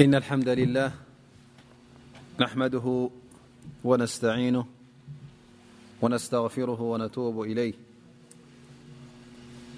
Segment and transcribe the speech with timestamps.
[0.00, 0.92] إن الحمد لله
[2.40, 3.10] نحمده
[3.84, 4.66] ونستعينه
[6.02, 7.74] ونستغفره ونتوب إليه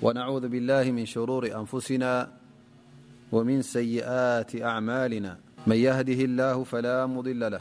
[0.03, 2.33] ونعوذ بالله من شرور أنفسنا
[3.33, 7.61] ومن سيئات أعمالنا من يهده الله فلا مضل له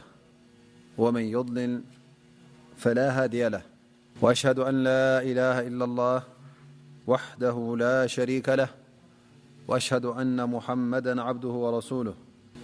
[0.98, 1.82] ومن يضلل
[2.78, 6.24] فلا هدي لهوشه أن لا إله إلا الله
[7.08, 8.70] وده لا شريكله
[9.68, 12.14] وشهد أن ممدا عبده ورسوله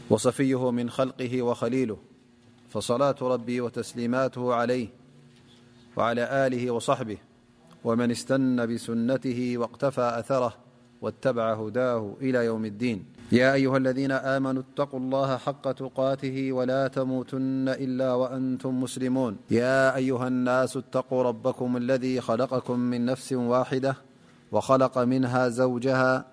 [0.09, 1.97] وصفيه من خلقه وخليله
[2.69, 4.87] فصلاة ربي وتسليماته عليه
[5.95, 7.17] وعلى آله وصحبه
[7.83, 10.53] ومن استن بسنته واقتفى أثره
[11.01, 17.69] واتبع هداه إلى يوم الدين يا أيها الذين آمنوا اتقوا الله حق تقاته ولا تموتن
[17.69, 23.95] إلا وأنتم مسلمون يا أيها الناس اتقوا ربكم الذي خلقكم من نفس واحدة
[24.51, 26.32] وخلق منها زوجها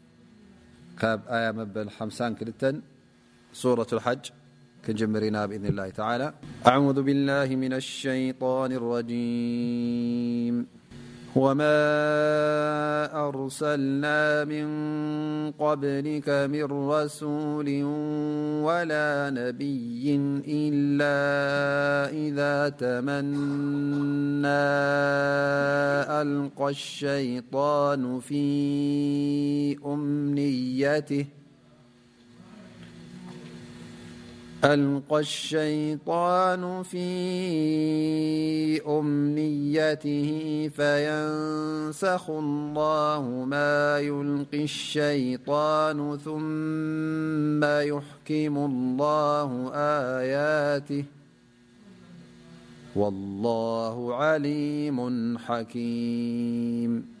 [1.03, 2.81] آية مبل مسا كلتا
[3.53, 4.25] صورة الحج
[4.85, 6.33] كن جمرنا بإذن الله تعالى
[6.67, 10.55] أعوذ بالله من الشيطان الرجيم
[11.35, 14.65] وما أرسلنا من
[15.51, 17.83] قبلك من رسول
[18.67, 20.15] ولا نبي
[20.47, 21.19] إلا
[22.13, 23.21] إذا تمنى
[26.21, 28.43] ألقى الشيطان في
[29.85, 31.25] أمنيته
[34.63, 37.07] ألقى الشيطان في
[38.87, 40.21] أمميته
[40.75, 49.71] فينسخ الله ما يلقي الشيطان ثم يحكم الله
[50.19, 51.03] آياته
[52.95, 57.20] والله عليم حكيم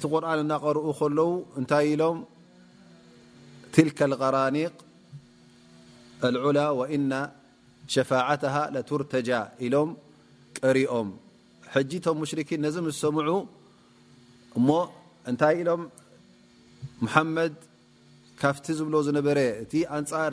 [0.00, 1.20] ت قرن نقرأ ل
[1.62, 2.16] نت لم
[3.78, 4.74] تلك القرانق
[6.30, 7.30] العلى وإن
[7.94, 9.28] شفاعتها لترتج
[9.64, 9.88] إلم
[10.62, 11.08] قرم
[11.76, 13.26] م مشركين مس سمع
[15.32, 15.80] نت الم
[17.04, 17.54] محمد
[18.40, 19.38] كفت بل نبر
[19.96, 20.30] أنر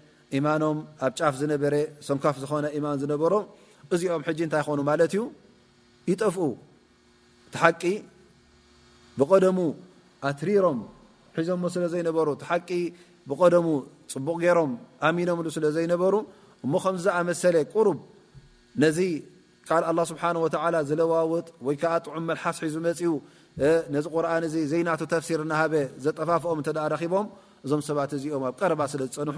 [0.37, 1.73] ኢማኖም ኣብ ጫፍ ዝነበረ
[2.07, 3.33] ሰንካፍ ዝኾነ ማን ዝነበሮ
[3.93, 5.21] እዚኦም ሕጂ እንታይ ይኮኑ ማለት እዩ
[6.11, 6.43] ይጠፍኡ
[7.53, 7.83] ቲ ሓቂ
[9.19, 9.59] ብቀደሙ
[10.29, 10.79] ኣትሪሮም
[11.37, 12.69] ሒዞሞ ስለ ዘይነበሩ ሓቂ
[13.29, 13.67] ብቀደሙ
[14.13, 14.71] ፅቡቕ ገሮም
[15.07, 16.13] ኣሚኖም ሉ ስለ ዘይነበሩ
[16.65, 17.99] እሞ ከምዝኣመሰለ ቁሩብ
[18.83, 18.99] ነዚ
[19.69, 23.11] ካል ه ስብሓه ዝለዋውጥ ወይ ዓ ጥዑም መልሓስ ሒዙ መፅኡ
[23.95, 25.73] ነዚ ቁርን እዚ ዘይና ተፍሲር ናሃበ
[26.05, 26.59] ዘጠፋፍኦም
[26.93, 27.27] ረኪቦም
[27.65, 29.37] እዞም ሰባት እዚኦም ኣብ ቀረባ ስለ ዝፀንሑ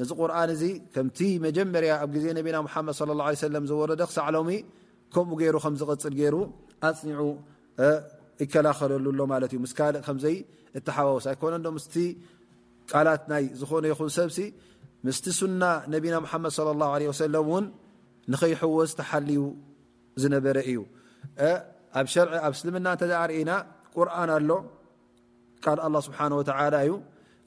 [0.00, 0.62] ነዚ ቁርን እዚ
[0.94, 2.88] ከምቲ መጀመርያ ኣብ ዜ ነና መድ
[3.38, 4.50] ص ه ه ዝወረደ ሳዕሎሚ
[5.14, 6.34] ከምኡ ገሩ ከምዝቕፅል ገሩ
[6.88, 7.10] ኣፅኒ
[8.42, 9.70] ይከላኸለሉሎ ማ እዩ እ
[10.84, 11.74] ከ እሓዋውሳ ኮነ ዶ
[12.90, 14.28] ቃላት ናይ ዝኾነ ይኹን ሰብ
[15.06, 17.66] ምስቲ ስና ነና ሓመድ صى ه عه ን
[18.32, 19.40] ንከይሕወዝ ተሓልዩ
[20.22, 20.78] ዝነበረ እዩ
[21.98, 22.06] ኣብ
[22.56, 23.50] እስልምና እተ ርእና
[23.94, 24.50] ቁርን ኣሎ
[25.66, 26.18] ል له ስብሓ
[26.84, 26.90] እዩ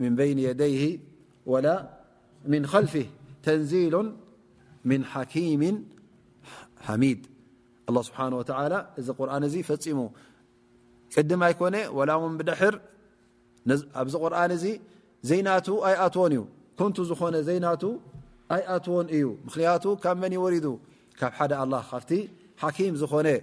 [0.00, 0.98] من بين يديه
[1.46, 1.88] ولا
[2.44, 3.06] من خلفه
[3.42, 4.12] تنزيل
[4.84, 5.88] من حكيم
[6.80, 7.26] حميد
[7.88, 8.76] الله سبحانه وتعلى
[9.18, 10.08] قرن فم
[11.16, 12.80] قدم يكن ول و دحر
[14.24, 14.56] قرن
[15.22, 16.46] زينت يتون
[16.78, 16.96] كنت
[17.34, 17.82] ن زينت
[18.74, 19.62] ي تون እዩ مخن
[20.02, 20.66] ك من يورد
[21.18, 22.12] كب حد الله فت
[22.62, 23.42] حكيم زن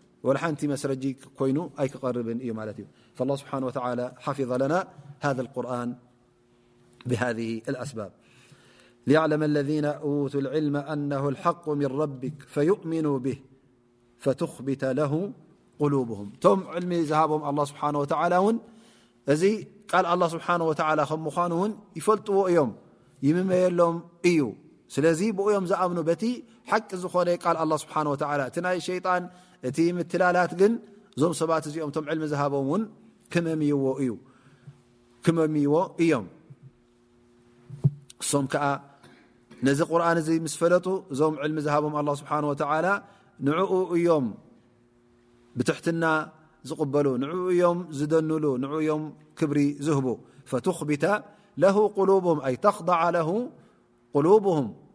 [0.23, 2.73] ولن مسرج كين يقربن
[3.15, 4.87] فالله سبحانه وتعلى حفظ لنا
[5.19, 5.95] هذا القرآن
[7.05, 8.11] بهذه الأسباب
[9.07, 13.39] ليعلم الذين وتوا العلم أنه الحق من ربك فيؤمنوا به
[14.19, 15.31] فتخبت له
[15.79, 18.59] قلوبهم م علم زهبم الله سبحانه وتعالى ن
[19.95, 22.71] ال الله سبحانه وتعالى م مانون يفلطو يم
[23.27, 23.93] يمميلم
[24.25, 24.39] ي
[24.93, 25.05] ስለ
[25.37, 26.31] ብም ዝኣም ቲ
[26.69, 29.23] ሓቂ ዝኾነ لله ስه እቲ ይ ሸيጣን
[29.67, 30.63] እቲ ምትላላት ግ
[31.21, 32.21] ዞም ሰባት እዚኦም ل
[32.53, 32.83] ቦም
[35.25, 35.73] ክመمዎ
[36.03, 36.25] እዮም
[39.63, 40.03] ም ዚ ር
[40.61, 41.95] ፈለጡ እዞም ل ቦም
[42.75, 44.25] له ه و ን እዮም
[45.57, 46.03] ብትሕትና
[46.69, 47.23] ዝقበሉ ን
[47.53, 48.43] እዮም ዝደنሉ
[49.03, 49.03] ም
[49.39, 50.07] ክብሪ ዝህب
[50.51, 51.03] فخبተ
[51.63, 53.29] له قلبه ተخضع ه
[54.15, 54.67] قلبهም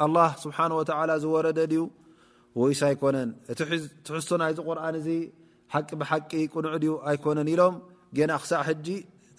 [0.00, 1.78] الله ስብሓه ዝወረደ ዩ
[2.60, 3.16] ወይ ኣይኮነ
[4.06, 5.08] ትሕሶ ናይዚ ቁርን እዚ
[5.74, 6.72] ሓቂ ብሓቂ ቁንዕ
[7.10, 7.74] ኣይኮነ ኢሎም
[8.28, 8.70] ና ክሳዕ ሕ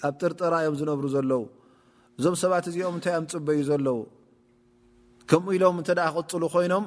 [0.08, 1.43] ኣብ ጥርጥራዮም ዝነብሩ ዘለው
[2.18, 3.99] እዞም ሰባት እዚኦም ታይ ኣፅበዩ ዘለው
[5.30, 6.86] ከምኡ ኢሎም ቅፅሉ ኮይኖም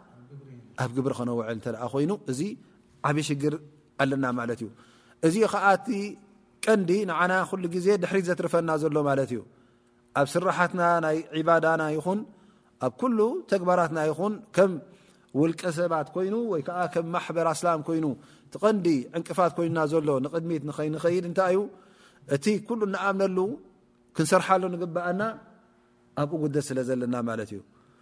[0.83, 2.41] ኣብ ግብሪ ከነውዕል እተ ኣ ኮይኑ እዚ
[3.07, 3.53] ዓብዪ ሽግር
[4.01, 4.67] ኣለና ማለት እዩ
[5.27, 5.87] እዚ ከዓ እቲ
[6.65, 9.39] ቀንዲ ንዓና ኩሉ ግዜ ድሕሪት ዘትርፈና ዘሎ ማለት እዩ
[10.19, 11.17] ኣብ ስራሓትና ናይ
[11.47, 12.19] ባዳና ይኹን
[12.85, 13.03] ኣብ ኩ
[13.51, 14.71] ተግባራትና ይኹን ከም
[15.39, 18.05] ውልቀሰባት ኮይኑ ወይ ዓ ከም ማሕበር ኣስላም ኮይኑ
[18.63, 20.63] ቀንዲ ዕንቅፋት ኮይና ዘሎ ንቅድሚት
[20.95, 21.61] ንኸይድ እንታይ ዩ
[22.35, 23.37] እቲ ኩሉ እንኣምነሉ
[24.15, 25.21] ክንሰርሓሉ ንግብኣና
[26.21, 27.59] ኣብኡ ጉደት ስለ ዘለና ማለት እዩ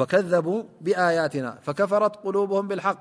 [0.00, 0.46] وከذቡ
[0.86, 2.98] ብኣያትና فከፈረት قሉብهም ብلሓق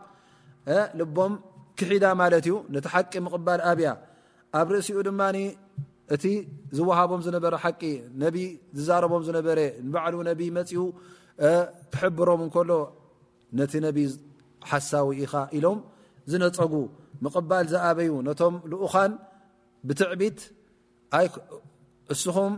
[0.99, 1.33] ልቦም
[1.79, 3.89] ክሒዳ ማለት እዩ ነቲ ሓቂ ምቕባል ኣብያ
[4.59, 5.21] ኣብ ርእሲኡ ድማ
[6.15, 6.23] እቲ
[6.77, 7.81] ዝወሃቦም ዝነበረ ሓቂ
[8.21, 8.23] ነ
[8.77, 9.59] ዝዛረቦም ዝነበረ
[9.93, 10.81] ባዕ ነ መፅኡ
[11.93, 12.71] ክሕብሮም እንከሎ
[13.59, 13.87] ነቲ ነ
[14.69, 15.79] ሓሳዊ ኢኻ ኢሎም
[16.31, 16.73] ዝነፀጉ
[17.25, 18.53] ምቕባል ዝኣበዩ ነቶም
[18.85, 19.11] ኡኻን
[19.87, 20.39] ብትዕቢት
[22.13, 22.53] እስኹም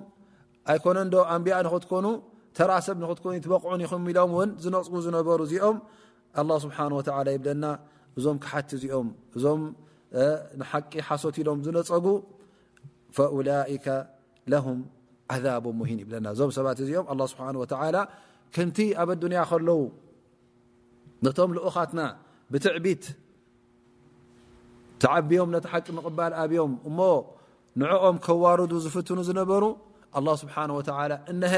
[0.71, 2.05] ኣይኮነ ዶ ኣንብያ ንክትኮኑ
[2.59, 3.87] ተራሰብ ንክትይኑ ትበቕዑን ይ
[4.19, 5.77] ሎም እውን ዝነፅጉ ዝነበሩ እዚኦም
[6.47, 6.85] له ስብሓه
[7.35, 7.65] ይብለና
[8.17, 9.07] እዞም ክሓቲ እዚኦም
[9.37, 9.61] እዞም
[10.71, 12.05] ሓቂ ሓሶት ኢሎም ዝነፀጉ
[13.15, 14.67] ፈላك ه
[15.33, 18.03] عذቦ ሂን ይብለና እዞም ሰባት እዚኦም ስብሓه
[18.55, 19.79] ከምቲ ኣብ ድንያ ከለው
[21.25, 21.99] ነቶም ልኡኻትና
[22.51, 23.03] ብትዕቢት
[25.01, 26.99] ተዓቢዮም ነቲ ሓቂ ምቕባል ኣብዮም እሞ
[27.79, 29.63] ንعኦም ከዋርዱ ዝፍትኑ ዝነበሩ
[30.25, 30.61] له ስብሓه
[31.53, 31.57] ሀ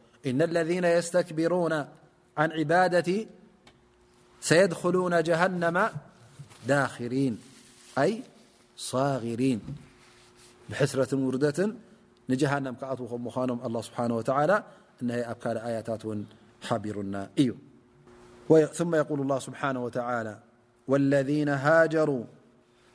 [0.27, 1.73] إن الذين يستكبرون
[2.37, 3.27] عن عبادتي
[4.41, 5.89] سيدخلون جهنم
[6.67, 7.39] داخرين
[7.97, 8.23] أي
[8.77, 9.61] صاغرين
[10.69, 11.75] بحسرة وردة
[12.29, 12.75] جنم
[13.65, 14.63] الله سبحانهوتعالى
[15.09, 15.83] هأبكآي
[16.61, 20.39] حبرناثم يقول الله سبحانه وتعالى
[20.87, 22.23] والذين هاجروا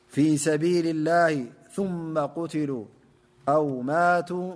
[0.07, 2.85] في سبيل الله ثم قتلوا
[3.49, 4.55] أو ماتوا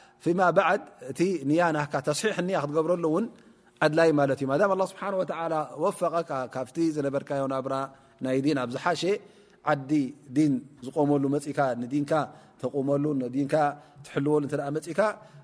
[0.23, 0.25] በ
[1.11, 1.19] እቲ
[1.77, 3.05] ና ክትብረሉ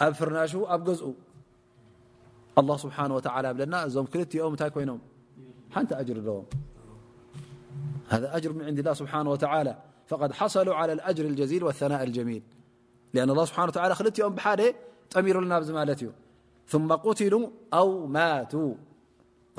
[0.00, 0.56] أ فرناش
[2.58, 4.98] الله سبحانه وتعلى م لمنن
[5.76, 6.44] أجر
[8.10, 9.74] ذا أجر من عند الله سبحانه وتعلى
[10.10, 12.42] فقد حصلوا على الأجر الجزيل والثناء الجميل
[13.14, 14.72] لأن الله سبحانهوتلى لم
[15.14, 16.14] طمير لن ت
[16.70, 17.40] ثم قتلو
[17.78, 18.66] أو ماتو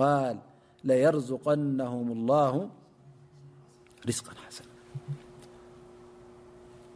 [0.02, 0.36] قال
[0.90, 2.54] ليرزقنهم الله
[4.10, 4.66] رزقا حسن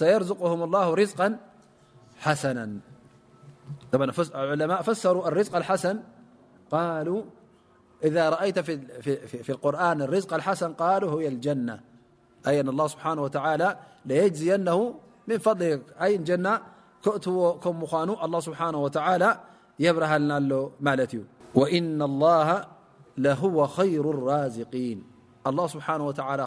[0.00, 1.14] الراناعءفسرارز
[5.72, 11.80] السنإذا رأيت في القرآن الرزق الحسن قال هي الجنة
[12.46, 14.94] أأن الله سبحانه وتعالى ليجزينه
[15.28, 16.58] من فضل ي جن
[18.22, 19.40] الله سبحانهوتعالى
[19.78, 20.68] يبر ل
[21.54, 22.66] لوإن الله
[23.18, 25.04] لهو خير الرازقين
[25.46, 26.46] الله سبحانه وتعالى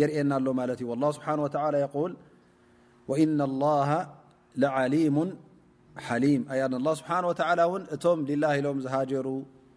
[0.00, 1.28] የርኤናኣሎ ማለት እዩ ስብሓ
[1.74, 1.78] ል
[3.22, 3.90] ኢና ላሃ
[4.62, 5.16] ለዓሊሙ
[6.08, 6.62] ሓሊም ኣያ
[6.98, 9.28] ስብሓ ወላ እውን እቶም ሊላ ኢሎም ዝሃጀሩ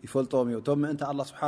[0.06, 1.42] ይፈልጦም እዩ እቶም ምእንታ ኣ ስብሓ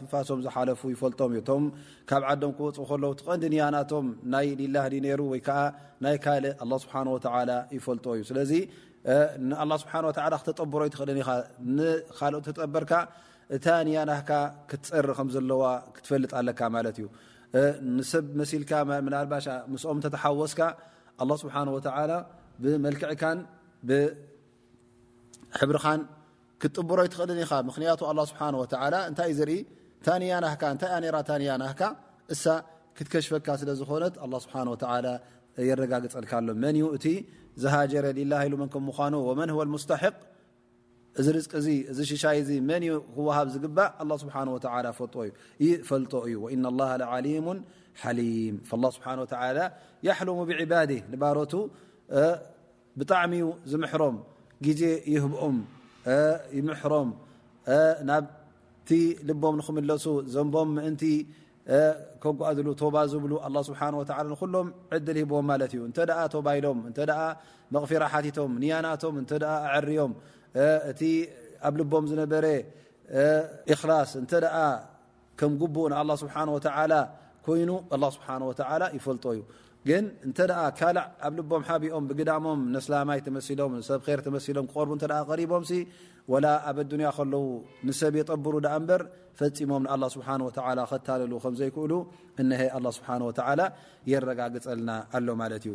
[0.00, 1.64] ትንፋሶም ዝሓለፉ ይፈልጦም እዩ እቶም
[2.10, 5.60] ካብ ዓዶም ክወፅኡ ከለዉ ትቀንዲ ንያናቶም ናይ ሊላህ ነይሩ ወይከዓ
[6.06, 6.94] ናይ ካልእ ኣላ ስብሓ
[7.36, 8.52] ወላ ይፈልጦ እዩ ስለዚ
[9.48, 9.94] ንኣ ስብሓ
[10.42, 11.30] ክተጠብሮ ይትኽእልኒ ኢኻ
[11.76, 12.92] ንካልኦ ተጠበርካ
[13.56, 14.30] እታ ንያናህካ
[14.72, 15.62] ክትፀሪ ከም ዘለዋ
[15.96, 17.06] ክትፈልጥ ኣለካ ማለት እዩ
[17.96, 18.50] ንሰብ መሲ
[18.88, 18.90] ባ
[19.92, 20.60] ኦም ተሓወስካ
[21.26, 21.44] لله ስه
[21.74, 21.76] و
[22.62, 23.38] ብመلክዕካን
[23.88, 26.00] ብሕብርኻን
[26.76, 28.34] ጥቡሮይ ትእል ኢ ምክንያቱ لله ስه
[28.64, 29.24] እታእ
[29.54, 29.56] ኢ
[30.06, 30.44] ታያና
[30.82, 31.62] ታይ ራ ታያና
[32.32, 32.34] እ
[32.96, 34.52] ትكሽፈካ ስለዝኾነ ه ስه
[35.70, 37.06] يጋግፀልካ ሎ መን ቲ
[37.62, 38.06] ዝሃجረ
[38.88, 40.16] ምኑ መ ه لስحق
[41.18, 42.38] እዚ ሽይ
[42.70, 42.82] መن
[43.36, 43.88] ሃብ ዝእ له
[44.74, 47.48] ه ፈل እዩ ن الله لعم
[48.68, 49.68] فاله ه
[50.06, 50.38] يحلم
[51.22, 51.58] بع ب
[53.00, 53.32] ብጣሚ
[53.70, 54.16] ዝሮም
[54.78, 54.80] ዜ
[55.24, 55.58] ህኦም
[56.92, 57.08] ሮም
[58.08, 58.16] ና
[59.28, 60.70] ልቦም ክለሱ ዘቦም
[62.22, 62.24] ጓ
[62.58, 62.74] له
[63.52, 64.12] ه
[64.54, 66.80] ሎም ሂም ዩ ይሎም
[68.02, 69.02] غر ቶም ያናቶ
[69.86, 70.12] ርዮም
[70.90, 71.02] እቲ
[71.68, 72.44] ኣብ ልቦም ዝነበረ
[73.72, 74.56] እክላስ እንተ ደኣ
[75.38, 76.92] ከም ግቡኡ ንኣላه ስብሓን ወተላ
[77.46, 79.40] ኮይኑ ኣላه ስብሓን ወላ ይፈልጦ ዩ
[79.88, 80.38] ግን እንተ
[80.78, 85.72] ካልዕ ኣብ ልቦም ሓቢኦም ብግዳሞም ነስላማይ ተመሲሎም ሰብ ር ተመሲሎም ክቆርቡ እተ ቀሪቦምሲ
[86.32, 87.44] ወላ ኣብ ኣዱንያ ከለዉ
[87.88, 89.02] ንሰብ የጠብሩ ደኣ እበር
[89.38, 90.28] ፈፂሞም ንኣላه ስብሓ
[90.90, 91.92] ከታለሉ ከምዘይክእሉ
[92.42, 93.08] እነሀ ላ ስብሓ
[93.60, 93.62] ላ
[94.12, 95.74] የረጋግፀልና ኣሎ ማለት እዩ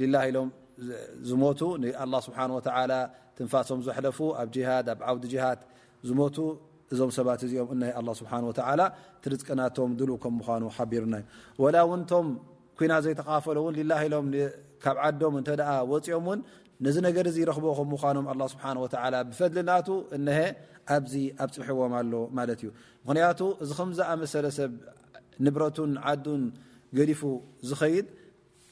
[0.00, 0.48] ሊላ ኢሎም
[1.28, 2.92] ዝሞቱ ንኣላ ስብሓን ወተዓላ
[3.38, 5.60] ትንፋሶም ዘሕለፉ ኣብ ጅሃድ ኣብ ዓውዲ ጅሃድ
[6.08, 6.36] ዝሞቱ
[6.92, 8.82] እዞም ሰባት እዚኦም እሀ ኣ ስብሓ ወላ
[9.24, 11.24] ትርፅቀናቶም ድሉ ከም ምኳኑ ሓቢርናእዩ
[11.62, 12.26] ወላውንቶም
[12.80, 14.26] ኩና ዘይተካፈሎእውን ልላ ኢሎም
[14.84, 16.40] ካብ ዓዶም እተኣ ወፂኦም ውን
[16.86, 19.88] ነዚ ነገር እዚ ይረኽቦ ከም ምኳኖም ኣ ስብሓ ወላ ብፈልናቱ
[20.18, 20.38] እነሀ
[20.96, 22.70] ኣብዚ ኣብ ፅልሕዎም ኣሎ ማለት እዩ
[23.08, 24.72] ምክንያቱ እዚ ከምዝ ኣመሰለ ሰብ
[25.46, 26.44] ንብረቱን ዓዱን
[26.98, 27.22] ገዲፉ
[27.70, 28.06] ዝኸይድ